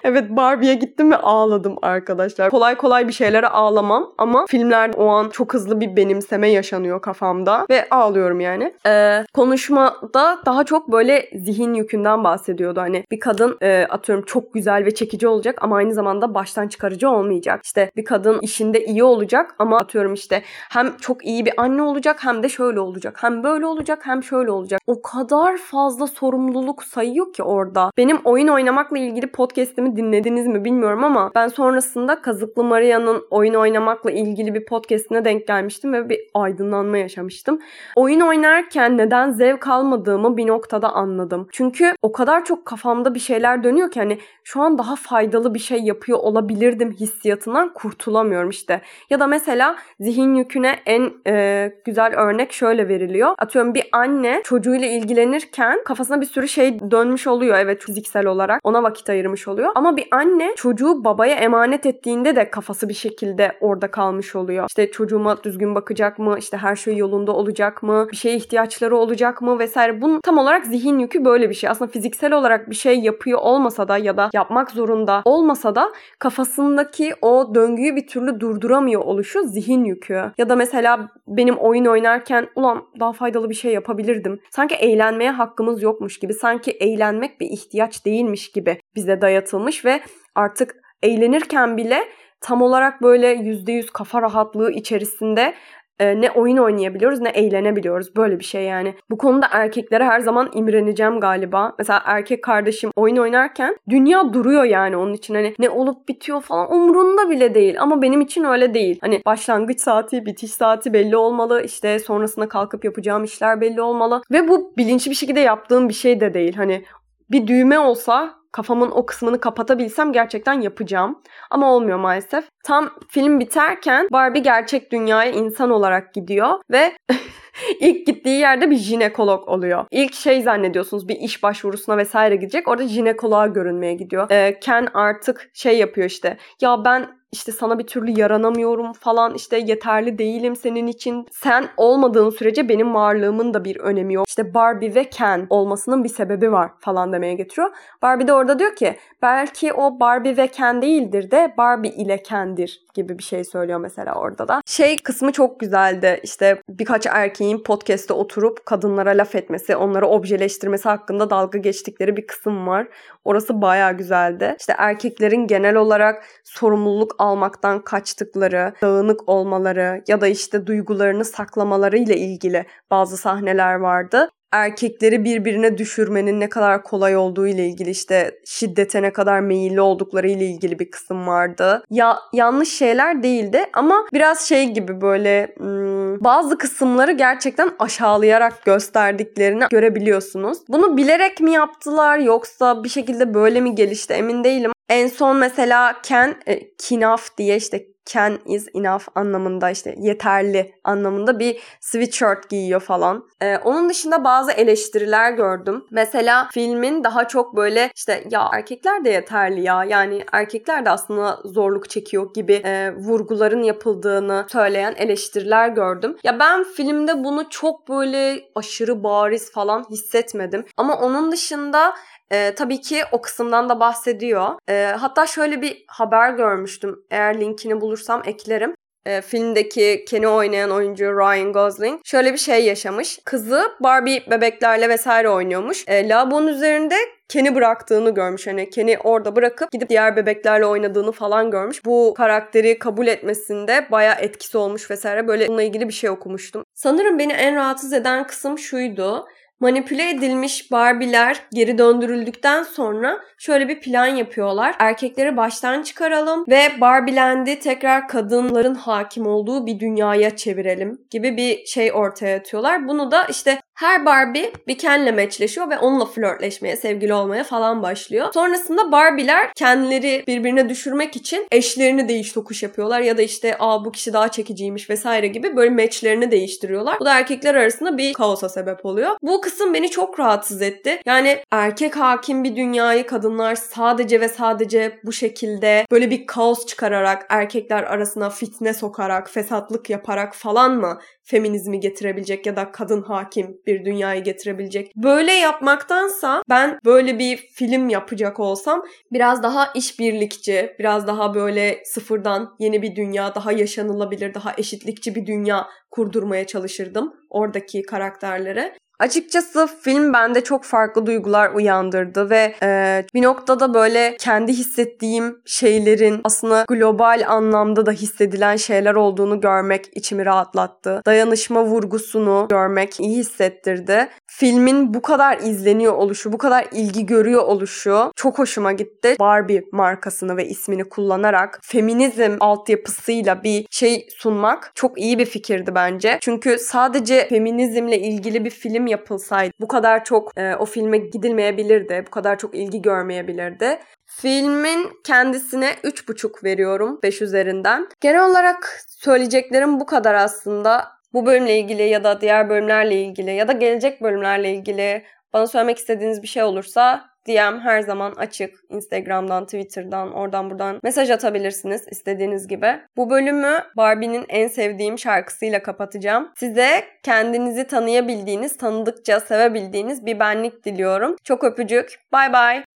Evet 0.03 0.29
Barbie'ye 0.29 0.75
gittim 0.75 1.11
ve 1.11 1.17
ağladım 1.17 1.75
arkadaşlar. 1.81 2.49
Kolay 2.49 2.75
kolay 2.75 3.07
bir 3.07 3.13
şeylere 3.13 3.47
ağlamam 3.47 4.11
ama 4.17 4.45
filmler 4.47 4.91
o 4.97 5.07
an 5.07 5.29
çok 5.29 5.53
hızlı 5.53 5.81
bir 5.81 5.95
benimseme 5.95 6.49
yaşanıyor 6.49 7.01
kafamda 7.01 7.65
ve 7.69 7.87
ağlıyorum 7.91 8.39
yani. 8.39 8.73
Ee, 8.87 9.25
konuşmada 9.33 10.39
daha 10.45 10.63
çok 10.63 10.91
böyle 10.91 11.29
zihin 11.35 11.73
yükünden 11.73 12.23
bahsediyordu. 12.23 12.79
Hani 12.79 13.03
bir 13.11 13.19
kadın 13.19 13.57
e, 13.61 13.87
atıyorum 13.89 14.25
çok 14.25 14.53
güzel 14.53 14.85
ve 14.85 14.93
çekici 14.95 15.27
olacak 15.27 15.57
ama 15.61 15.75
aynı 15.75 15.93
zamanda 15.93 16.33
baştan 16.33 16.67
çıkarıcı 16.67 17.09
olmayacak. 17.09 17.61
İşte 17.63 17.91
bir 17.95 18.05
kadın 18.05 18.39
işinde 18.39 18.85
iyi 18.85 19.03
olacak 19.03 19.55
ama 19.59 19.77
atıyorum 19.77 20.13
işte 20.13 20.41
hem 20.69 20.97
çok 20.97 21.25
iyi 21.25 21.45
bir 21.45 21.53
anne 21.57 21.81
olacak 21.81 22.23
hem 22.23 22.43
de 22.43 22.49
şöyle 22.49 22.79
olacak. 22.79 23.17
Hem 23.21 23.43
böyle 23.43 23.65
olacak 23.65 23.99
hem 24.03 24.23
şöyle 24.23 24.51
olacak. 24.51 24.81
O 24.87 25.01
kadar 25.01 25.57
fazla 25.57 26.07
sorumluluk 26.07 26.83
sayıyor 26.83 27.33
ki 27.33 27.43
orada. 27.43 27.91
Benim 27.97 28.17
oyun 28.23 28.47
oynamakla 28.85 28.97
ilgili 28.97 29.27
podcast'imi 29.27 29.95
dinlediniz 29.95 30.47
mi 30.47 30.65
bilmiyorum 30.65 31.03
ama 31.03 31.31
ben 31.35 31.47
sonrasında 31.47 32.21
Kazıklı 32.21 32.63
Maria'nın 32.63 33.23
oyun 33.31 33.53
oynamakla 33.53 34.11
ilgili 34.11 34.53
bir 34.53 34.65
podcast'ine 34.65 35.25
denk 35.25 35.47
gelmiştim 35.47 35.93
ve 35.93 36.09
bir 36.09 36.19
aydınlanma 36.33 36.97
yaşamıştım. 36.97 37.59
Oyun 37.95 38.19
oynarken 38.19 38.97
neden 38.97 39.31
zevk 39.31 39.67
almadığımı 39.67 40.37
bir 40.37 40.47
noktada 40.47 40.89
anladım. 40.89 41.47
Çünkü 41.51 41.93
o 42.01 42.11
kadar 42.11 42.45
çok 42.45 42.65
kafamda 42.65 43.13
bir 43.13 43.19
şeyler 43.19 43.63
dönüyor 43.63 43.91
ki 43.91 43.99
hani 43.99 44.17
şu 44.43 44.61
an 44.61 44.77
daha 44.77 44.95
faydalı 44.95 45.53
bir 45.53 45.59
şey 45.59 45.79
yapıyor 45.79 46.19
olabilirdim 46.19 46.91
hissiyatından 46.91 47.73
kurtulamıyorum 47.73 48.49
işte. 48.49 48.81
Ya 49.09 49.19
da 49.19 49.27
mesela 49.27 49.75
zihin 49.99 50.35
yüküne 50.35 50.79
en 50.85 51.11
e, 51.27 51.73
güzel 51.85 52.13
örnek 52.15 52.53
şöyle 52.53 52.87
veriliyor. 52.87 53.35
Atıyorum 53.37 53.73
bir 53.73 53.83
anne 53.91 54.41
çocuğuyla 54.43 54.87
ilgilenirken 54.87 55.83
kafasına 55.85 56.21
bir 56.21 56.25
sürü 56.25 56.47
şey 56.47 56.79
dönmüş 56.91 57.27
oluyor 57.27 57.57
evet 57.57 57.81
fiziksel 57.83 58.25
olarak. 58.25 58.59
Ona 58.63 58.74
vakit 58.83 59.09
ayırmış 59.09 59.47
oluyor. 59.47 59.71
Ama 59.75 59.97
bir 59.97 60.07
anne 60.11 60.53
çocuğu 60.55 61.03
babaya 61.03 61.35
emanet 61.35 61.85
ettiğinde 61.85 62.35
de 62.35 62.49
kafası 62.49 62.89
bir 62.89 62.93
şekilde 62.93 63.51
orada 63.61 63.91
kalmış 63.91 64.35
oluyor. 64.35 64.65
İşte 64.69 64.91
çocuğuma 64.91 65.43
düzgün 65.43 65.75
bakacak 65.75 66.19
mı? 66.19 66.35
İşte 66.39 66.57
her 66.57 66.75
şey 66.75 66.97
yolunda 66.97 67.31
olacak 67.31 67.83
mı? 67.83 68.07
Bir 68.11 68.17
şeye 68.17 68.35
ihtiyaçları 68.35 68.97
olacak 68.97 69.41
mı? 69.41 69.59
Vesaire. 69.59 70.01
Bunun 70.01 70.21
tam 70.21 70.37
olarak 70.37 70.65
zihin 70.65 70.99
yükü 70.99 71.25
böyle 71.25 71.49
bir 71.49 71.55
şey. 71.55 71.69
Aslında 71.69 71.91
fiziksel 71.91 72.33
olarak 72.33 72.69
bir 72.69 72.75
şey 72.75 72.99
yapıyor 72.99 73.39
olmasa 73.41 73.87
da 73.87 73.97
ya 73.97 74.17
da 74.17 74.29
yapmak 74.33 74.71
zorunda 74.71 75.21
olmasa 75.25 75.75
da 75.75 75.91
kafasındaki 76.19 77.13
o 77.21 77.55
döngüyü 77.55 77.95
bir 77.95 78.07
türlü 78.07 78.39
durduramıyor 78.39 79.01
oluşu 79.01 79.47
zihin 79.47 79.83
yükü. 79.83 80.31
Ya 80.37 80.49
da 80.49 80.55
mesela 80.55 81.09
benim 81.27 81.55
oyun 81.55 81.85
oynarken 81.85 82.47
ulan 82.55 82.83
daha 82.99 83.13
faydalı 83.13 83.49
bir 83.49 83.55
şey 83.55 83.73
yapabilirdim. 83.73 84.39
Sanki 84.49 84.75
eğlenmeye 84.75 85.31
hakkımız 85.31 85.81
yokmuş 85.81 86.19
gibi. 86.19 86.33
Sanki 86.33 86.71
eğlenmek 86.71 87.41
bir 87.41 87.49
ihtiyaç 87.49 88.05
değilmiş 88.05 88.51
gibi 88.51 88.64
bize 88.95 89.21
dayatılmış 89.21 89.85
ve 89.85 89.99
artık 90.35 90.75
eğlenirken 91.03 91.77
bile 91.77 92.03
tam 92.41 92.61
olarak 92.61 93.01
böyle 93.01 93.33
%100 93.33 93.91
kafa 93.91 94.21
rahatlığı 94.21 94.71
içerisinde 94.71 95.53
e, 95.99 96.21
ne 96.21 96.31
oyun 96.31 96.57
oynayabiliyoruz 96.57 97.19
ne 97.19 97.29
eğlenebiliyoruz. 97.29 98.15
Böyle 98.15 98.39
bir 98.39 98.43
şey 98.43 98.63
yani. 98.63 98.93
Bu 99.09 99.17
konuda 99.17 99.47
erkeklere 99.51 100.05
her 100.05 100.19
zaman 100.19 100.51
imreneceğim 100.53 101.19
galiba. 101.19 101.75
Mesela 101.79 102.01
erkek 102.05 102.43
kardeşim 102.43 102.91
oyun 102.95 103.17
oynarken 103.17 103.75
dünya 103.89 104.33
duruyor 104.33 104.63
yani 104.63 104.97
onun 104.97 105.13
için. 105.13 105.35
Hani 105.35 105.55
ne 105.59 105.69
olup 105.69 106.07
bitiyor 106.07 106.41
falan 106.41 106.73
umurunda 106.73 107.29
bile 107.29 107.55
değil. 107.55 107.81
Ama 107.81 108.01
benim 108.01 108.21
için 108.21 108.43
öyle 108.43 108.73
değil. 108.73 108.97
Hani 109.01 109.21
başlangıç 109.25 109.79
saati, 109.79 110.25
bitiş 110.25 110.51
saati 110.51 110.93
belli 110.93 111.17
olmalı. 111.17 111.61
İşte 111.65 111.99
sonrasında 111.99 112.49
kalkıp 112.49 112.85
yapacağım 112.85 113.23
işler 113.23 113.61
belli 113.61 113.81
olmalı. 113.81 114.21
Ve 114.31 114.47
bu 114.47 114.73
bilinçli 114.77 115.11
bir 115.11 115.15
şekilde 115.15 115.39
yaptığım 115.39 115.89
bir 115.89 115.93
şey 115.93 116.19
de 116.19 116.33
değil. 116.33 116.55
Hani 116.55 116.85
bir 117.31 117.47
düğme 117.47 117.79
olsa 117.79 118.33
kafamın 118.55 118.91
o 118.91 119.05
kısmını 119.05 119.39
kapatabilsem 119.39 120.13
gerçekten 120.13 120.61
yapacağım. 120.61 121.21
Ama 121.49 121.73
olmuyor 121.73 121.97
maalesef. 121.97 122.45
Tam 122.63 122.89
film 123.09 123.39
biterken 123.39 124.07
Barbie 124.11 124.41
gerçek 124.41 124.91
dünyaya 124.91 125.31
insan 125.31 125.69
olarak 125.69 126.13
gidiyor 126.13 126.49
ve 126.71 126.91
ilk 127.79 128.07
gittiği 128.07 128.39
yerde 128.39 128.71
bir 128.71 128.75
jinekolog 128.75 129.49
oluyor. 129.49 129.85
İlk 129.91 130.13
şey 130.13 130.41
zannediyorsunuz 130.41 131.07
bir 131.07 131.15
iş 131.15 131.43
başvurusuna 131.43 131.97
vesaire 131.97 132.35
gidecek. 132.35 132.67
Orada 132.67 132.87
jinekoloğa 132.87 133.47
görünmeye 133.47 133.93
gidiyor. 133.93 134.27
Ee, 134.31 134.59
Ken 134.59 134.87
artık 134.93 135.49
şey 135.53 135.77
yapıyor 135.77 136.07
işte. 136.07 136.37
Ya 136.61 136.85
ben 136.85 137.07
işte 137.31 137.51
sana 137.51 137.79
bir 137.79 137.87
türlü 137.87 138.19
yaranamıyorum 138.19 138.93
falan 138.93 139.33
işte 139.33 139.57
yeterli 139.57 140.17
değilim 140.17 140.55
senin 140.55 140.87
için. 140.87 141.27
Sen 141.31 141.67
olmadığın 141.77 142.29
sürece 142.29 142.69
benim 142.69 142.93
varlığımın 142.93 143.53
da 143.53 143.65
bir 143.65 143.79
önemi 143.79 144.13
yok. 144.13 144.27
İşte 144.27 144.53
Barbie 144.53 144.95
ve 144.95 145.09
Ken 145.09 145.47
olmasının 145.49 146.03
bir 146.03 146.09
sebebi 146.09 146.51
var 146.51 146.71
falan 146.79 147.13
demeye 147.13 147.33
getiriyor. 147.33 147.69
Barbie 148.01 148.27
de 148.27 148.33
orada 148.33 148.59
diyor 148.59 148.75
ki 148.75 148.97
belki 149.21 149.73
o 149.73 149.99
Barbie 149.99 150.37
ve 150.37 150.47
Ken 150.47 150.81
değildir 150.81 151.31
de 151.31 151.53
Barbie 151.57 151.91
ile 151.91 152.23
Ken'dir 152.23 152.85
gibi 152.93 153.17
bir 153.17 153.23
şey 153.23 153.43
söylüyor 153.43 153.79
mesela 153.79 154.15
orada 154.15 154.47
da. 154.47 154.61
Şey 154.65 154.97
kısmı 154.97 155.31
çok 155.31 155.59
güzeldi. 155.59 156.19
İşte 156.23 156.61
birkaç 156.69 157.05
erkeğin 157.05 157.63
podcast'te 157.63 158.13
oturup 158.13 158.65
kadınlara 158.65 159.09
laf 159.09 159.35
etmesi, 159.35 159.75
onları 159.75 160.07
objeleştirmesi 160.07 160.89
hakkında 160.89 161.29
dalga 161.29 161.57
geçtikleri 161.57 162.17
bir 162.17 162.27
kısım 162.27 162.67
var. 162.67 162.87
Orası 163.25 163.61
baya 163.61 163.91
güzeldi. 163.91 164.55
İşte 164.59 164.75
erkeklerin 164.77 165.47
genel 165.47 165.75
olarak 165.75 166.25
sorumluluk 166.43 167.15
almaktan 167.25 167.81
kaçtıkları, 167.81 168.73
dağınık 168.81 169.29
olmaları 169.29 170.03
ya 170.07 170.21
da 170.21 170.27
işte 170.27 170.67
duygularını 170.67 171.25
saklamaları 171.25 171.97
ile 171.97 172.17
ilgili 172.17 172.65
bazı 172.91 173.17
sahneler 173.17 173.75
vardı 173.75 174.29
erkekleri 174.55 175.23
birbirine 175.23 175.77
düşürmenin 175.77 176.39
ne 176.39 176.49
kadar 176.49 176.83
kolay 176.83 177.17
olduğu 177.17 177.47
ile 177.47 177.67
ilgili 177.67 177.89
işte 177.89 178.39
şiddete 178.45 179.01
ne 179.01 179.13
kadar 179.13 179.39
meyilli 179.39 179.81
oldukları 179.81 180.27
ile 180.27 180.45
ilgili 180.45 180.79
bir 180.79 180.91
kısım 180.91 181.27
vardı. 181.27 181.83
Ya 181.89 182.19
yanlış 182.33 182.69
şeyler 182.69 183.23
değildi 183.23 183.65
ama 183.73 184.05
biraz 184.13 184.41
şey 184.41 184.65
gibi 184.69 185.01
böyle 185.01 185.55
hmm, 185.57 186.23
bazı 186.23 186.57
kısımları 186.57 187.11
gerçekten 187.11 187.71
aşağılayarak 187.79 188.65
gösterdiklerini 188.65 189.63
görebiliyorsunuz. 189.71 190.57
Bunu 190.69 190.97
bilerek 190.97 191.39
mi 191.39 191.51
yaptılar 191.51 192.19
yoksa 192.19 192.83
bir 192.83 192.89
şekilde 192.89 193.33
böyle 193.33 193.61
mi 193.61 193.75
gelişti 193.75 194.13
emin 194.13 194.43
değilim. 194.43 194.71
En 194.89 195.07
son 195.07 195.37
mesela 195.37 196.01
e, 196.45 196.75
Kinaf 196.77 197.37
diye 197.37 197.55
işte 197.55 197.95
can 198.05 198.39
is 198.45 198.67
enough 198.73 199.03
anlamında 199.15 199.69
işte 199.69 199.95
yeterli 199.97 200.73
anlamında 200.83 201.39
bir 201.39 201.61
sweatshirt 201.79 202.49
giyiyor 202.49 202.79
falan. 202.79 203.29
Ee, 203.41 203.57
onun 203.57 203.89
dışında 203.89 204.23
bazı 204.23 204.51
eleştiriler 204.51 205.31
gördüm. 205.31 205.85
Mesela 205.91 206.49
filmin 206.53 207.03
daha 207.03 207.27
çok 207.27 207.55
böyle 207.55 207.91
işte 207.95 208.23
ya 208.31 208.49
erkekler 208.53 209.05
de 209.05 209.09
yeterli 209.09 209.61
ya 209.61 209.83
yani 209.83 210.23
erkekler 210.31 210.85
de 210.85 210.89
aslında 210.89 211.39
zorluk 211.45 211.89
çekiyor 211.89 212.33
gibi 212.33 212.53
e, 212.53 212.93
vurguların 212.95 213.63
yapıldığını 213.63 214.45
söyleyen 214.49 214.95
eleştiriler 214.97 215.69
gördüm. 215.69 216.17
Ya 216.23 216.39
ben 216.39 216.63
filmde 216.63 217.23
bunu 217.23 217.49
çok 217.49 217.89
böyle 217.89 218.41
aşırı 218.55 219.03
bariz 219.03 219.51
falan 219.51 219.85
hissetmedim. 219.89 220.65
Ama 220.77 220.99
onun 220.99 221.31
dışında 221.31 221.93
e, 222.31 222.55
tabii 222.55 222.81
ki 222.81 223.03
o 223.11 223.21
kısımdan 223.21 223.69
da 223.69 223.79
bahsediyor. 223.79 224.47
E, 224.69 224.95
hatta 224.99 225.27
şöyle 225.27 225.61
bir 225.61 225.83
haber 225.87 226.29
görmüştüm. 226.29 226.99
Eğer 227.11 227.39
linkini 227.39 227.81
bulursam 227.81 228.21
eklerim 228.25 228.75
e, 229.05 229.21
filmdeki 229.21 230.05
Ken'i 230.07 230.27
oynayan 230.27 230.71
oyuncu 230.71 231.05
Ryan 231.05 231.53
Gosling 231.53 232.01
şöyle 232.05 232.33
bir 232.33 232.37
şey 232.37 232.65
yaşamış. 232.65 233.19
Kızı 233.25 233.71
Barbie 233.79 234.23
bebeklerle 234.31 234.89
vesaire 234.89 235.29
oynuyormuş. 235.29 235.83
E, 235.87 236.09
lavabonun 236.09 236.47
üzerinde 236.47 236.95
Ken'i 237.29 237.55
bıraktığını 237.55 238.13
görmüş. 238.13 238.47
Hani 238.47 238.69
Ken'i 238.69 238.97
orada 239.03 239.35
bırakıp 239.35 239.71
gidip 239.71 239.89
diğer 239.89 240.15
bebeklerle 240.15 240.65
oynadığını 240.65 241.11
falan 241.11 241.51
görmüş. 241.51 241.85
Bu 241.85 242.13
karakteri 242.17 242.79
kabul 242.79 243.07
etmesinde 243.07 243.87
baya 243.91 244.13
etkisi 244.13 244.57
olmuş 244.57 244.91
vesaire. 244.91 245.27
Böyle 245.27 245.47
bununla 245.47 245.63
ilgili 245.63 245.87
bir 245.87 245.93
şey 245.93 246.09
okumuştum. 246.09 246.63
Sanırım 246.73 247.19
beni 247.19 247.33
en 247.33 247.55
rahatsız 247.55 247.93
eden 247.93 248.27
kısım 248.27 248.59
şuydu. 248.59 249.25
Manipüle 249.59 250.09
edilmiş 250.09 250.71
Barbie'ler 250.71 251.41
geri 251.53 251.77
döndürüldükten 251.77 252.63
sonra 252.63 253.19
şöyle 253.37 253.67
bir 253.67 253.79
plan 253.79 254.05
yapıyorlar. 254.05 254.75
Erkekleri 254.79 255.37
baştan 255.37 255.83
çıkaralım 255.83 256.45
ve 256.47 256.81
Barbieland'i 256.81 257.59
tekrar 257.59 258.07
kadınların 258.07 258.75
hakim 258.75 259.27
olduğu 259.27 259.65
bir 259.65 259.79
dünyaya 259.79 260.35
çevirelim 260.35 261.01
gibi 261.09 261.37
bir 261.37 261.65
şey 261.65 261.91
ortaya 261.93 262.37
atıyorlar. 262.37 262.87
Bunu 262.87 263.11
da 263.11 263.23
işte 263.23 263.59
Her 263.75 264.05
Barbie 264.05 264.53
bir 264.67 264.77
Ken'le 264.77 265.15
meçleşiyor 265.15 265.69
ve 265.69 265.77
onunla 265.77 266.05
flörtleşmeye, 266.05 266.75
sevgili 266.75 267.13
olmaya 267.13 267.43
falan 267.43 267.83
başlıyor. 267.83 268.27
Sonrasında 268.33 268.91
Barbie'ler 268.91 269.53
kendileri 269.53 270.23
birbirine 270.27 270.69
düşürmek 270.69 271.15
için 271.15 271.47
eşlerini 271.51 272.07
değiş 272.07 272.31
tokuş 272.31 272.63
yapıyorlar 272.63 273.01
ya 273.01 273.17
da 273.17 273.21
işte 273.21 273.55
aa 273.59 273.85
bu 273.85 273.91
kişi 273.91 274.13
daha 274.13 274.31
çekiciymiş 274.31 274.89
vesaire 274.89 275.27
gibi 275.27 275.55
böyle 275.55 275.69
meçlerini 275.69 276.31
değiştiriyorlar. 276.31 276.99
Bu 276.99 277.05
da 277.05 277.17
erkekler 277.17 277.55
arasında 277.55 277.97
bir 277.97 278.13
kaosa 278.13 278.49
sebep 278.49 278.85
oluyor. 278.85 279.11
Bu 279.21 279.41
kısım 279.41 279.73
beni 279.73 279.89
çok 279.89 280.19
rahatsız 280.19 280.61
etti. 280.61 281.01
Yani 281.05 281.39
erkek 281.51 281.95
hakim 281.95 282.43
bir 282.43 282.55
dünyayı 282.55 283.07
kadınlar 283.07 283.55
sadece 283.55 284.21
ve 284.21 284.29
sadece 284.29 284.99
bu 285.03 285.11
şekilde 285.11 285.85
böyle 285.91 286.09
bir 286.09 286.27
kaos 286.27 286.65
çıkararak 286.65 287.25
erkekler 287.29 287.83
arasına 287.83 288.29
fitne 288.29 288.73
sokarak, 288.73 289.29
fesatlık 289.29 289.89
yaparak 289.89 290.35
falan 290.35 290.75
mı 290.75 290.99
feminizmi 291.25 291.79
getirebilecek 291.79 292.45
ya 292.45 292.55
da 292.55 292.71
kadın 292.71 293.01
hakim 293.01 293.57
bir 293.67 293.85
dünyayı 293.85 294.23
getirebilecek. 294.23 294.91
Böyle 294.95 295.31
yapmaktansa 295.33 296.41
ben 296.49 296.79
böyle 296.85 297.19
bir 297.19 297.37
film 297.37 297.89
yapacak 297.89 298.39
olsam 298.39 298.83
biraz 299.13 299.43
daha 299.43 299.71
işbirlikçi, 299.75 300.75
biraz 300.79 301.07
daha 301.07 301.35
böyle 301.35 301.81
sıfırdan 301.85 302.55
yeni 302.59 302.81
bir 302.81 302.95
dünya, 302.95 303.35
daha 303.35 303.51
yaşanılabilir, 303.51 304.33
daha 304.33 304.53
eşitlikçi 304.57 305.15
bir 305.15 305.25
dünya 305.25 305.67
kurdurmaya 305.91 306.47
çalışırdım 306.47 307.13
oradaki 307.29 307.81
karakterlere. 307.81 308.73
Açıkçası 308.99 309.67
film 309.81 310.13
bende 310.13 310.43
çok 310.43 310.63
farklı 310.63 311.05
duygular 311.05 311.51
uyandırdı 311.51 312.29
ve 312.29 312.55
e, 312.63 313.03
bir 313.13 313.21
noktada 313.21 313.73
böyle 313.73 314.17
kendi 314.19 314.53
hissettiğim 314.53 315.41
şeylerin 315.45 316.21
aslında 316.23 316.65
global 316.67 317.23
anlamda 317.27 317.85
da 317.85 317.91
hissedilen 317.91 318.55
şeyler 318.55 318.95
olduğunu 318.95 319.41
görmek 319.41 319.85
içimi 319.95 320.25
rahatlattı. 320.25 321.01
Dayanışma 321.05 321.63
vurgusunu 321.65 322.45
görmek 322.49 322.99
iyi 322.99 323.17
hissettirdi. 323.17 324.07
Filmin 324.27 324.93
bu 324.93 325.01
kadar 325.01 325.37
izleniyor 325.37 325.93
oluşu, 325.93 326.33
bu 326.33 326.37
kadar 326.37 326.67
ilgi 326.71 327.05
görüyor 327.05 327.43
oluşu 327.43 328.11
çok 328.15 328.39
hoşuma 328.39 328.71
gitti. 328.71 329.15
Barbie 329.19 329.63
markasını 329.71 330.37
ve 330.37 330.47
ismini 330.47 330.83
kullanarak 330.83 331.59
feminizm 331.63 332.37
altyapısıyla 332.39 333.43
bir 333.43 333.67
şey 333.71 334.07
sunmak 334.17 334.71
çok 334.75 334.99
iyi 334.99 335.19
bir 335.19 335.25
fikirdi 335.25 335.75
bence. 335.75 336.17
Çünkü 336.21 336.57
sadece 336.59 337.27
feminizmle 337.27 337.99
ilgili 337.99 338.45
bir 338.45 338.49
film 338.49 338.84
film 338.85 338.87
yapılsaydı 338.87 339.53
bu 339.59 339.67
kadar 339.67 340.03
çok 340.03 340.39
e, 340.39 340.55
o 340.55 340.65
filme 340.65 340.97
gidilmeyebilirdi. 340.97 342.03
Bu 342.07 342.11
kadar 342.11 342.37
çok 342.37 342.55
ilgi 342.55 342.81
görmeyebilirdi. 342.81 343.79
Filmin 344.05 344.89
kendisine 345.03 345.71
3.5 345.83 346.43
veriyorum 346.43 346.99
5 347.03 347.21
üzerinden. 347.21 347.87
Genel 348.01 348.29
olarak 348.29 348.81
söyleyeceklerim 348.87 349.79
bu 349.79 349.85
kadar 349.85 350.13
aslında. 350.13 350.95
Bu 351.13 351.25
bölümle 351.25 351.59
ilgili 351.59 351.83
ya 351.83 352.03
da 352.03 352.21
diğer 352.21 352.49
bölümlerle 352.49 352.95
ilgili 352.95 353.31
ya 353.31 353.47
da 353.47 353.51
gelecek 353.51 354.01
bölümlerle 354.01 354.53
ilgili 354.53 355.03
bana 355.33 355.47
söylemek 355.47 355.77
istediğiniz 355.77 356.21
bir 356.21 356.27
şey 356.27 356.43
olursa 356.43 357.09
DM 357.27 357.59
her 357.59 357.81
zaman 357.81 358.11
açık. 358.17 358.55
Instagram'dan, 358.69 359.45
Twitter'dan, 359.45 360.13
oradan 360.13 360.49
buradan 360.49 360.79
mesaj 360.83 361.09
atabilirsiniz 361.09 361.87
istediğiniz 361.91 362.47
gibi. 362.47 362.79
Bu 362.97 363.09
bölümü 363.09 363.57
Barbie'nin 363.77 364.25
en 364.29 364.47
sevdiğim 364.47 364.99
şarkısıyla 364.99 365.63
kapatacağım. 365.63 366.31
Size 366.35 366.83
kendinizi 367.03 367.67
tanıyabildiğiniz, 367.67 368.57
tanıdıkça 368.57 369.19
sevebildiğiniz 369.19 370.05
bir 370.05 370.19
benlik 370.19 370.65
diliyorum. 370.65 371.15
Çok 371.23 371.43
öpücük. 371.43 371.99
Bye 372.13 372.33
bye. 372.33 372.74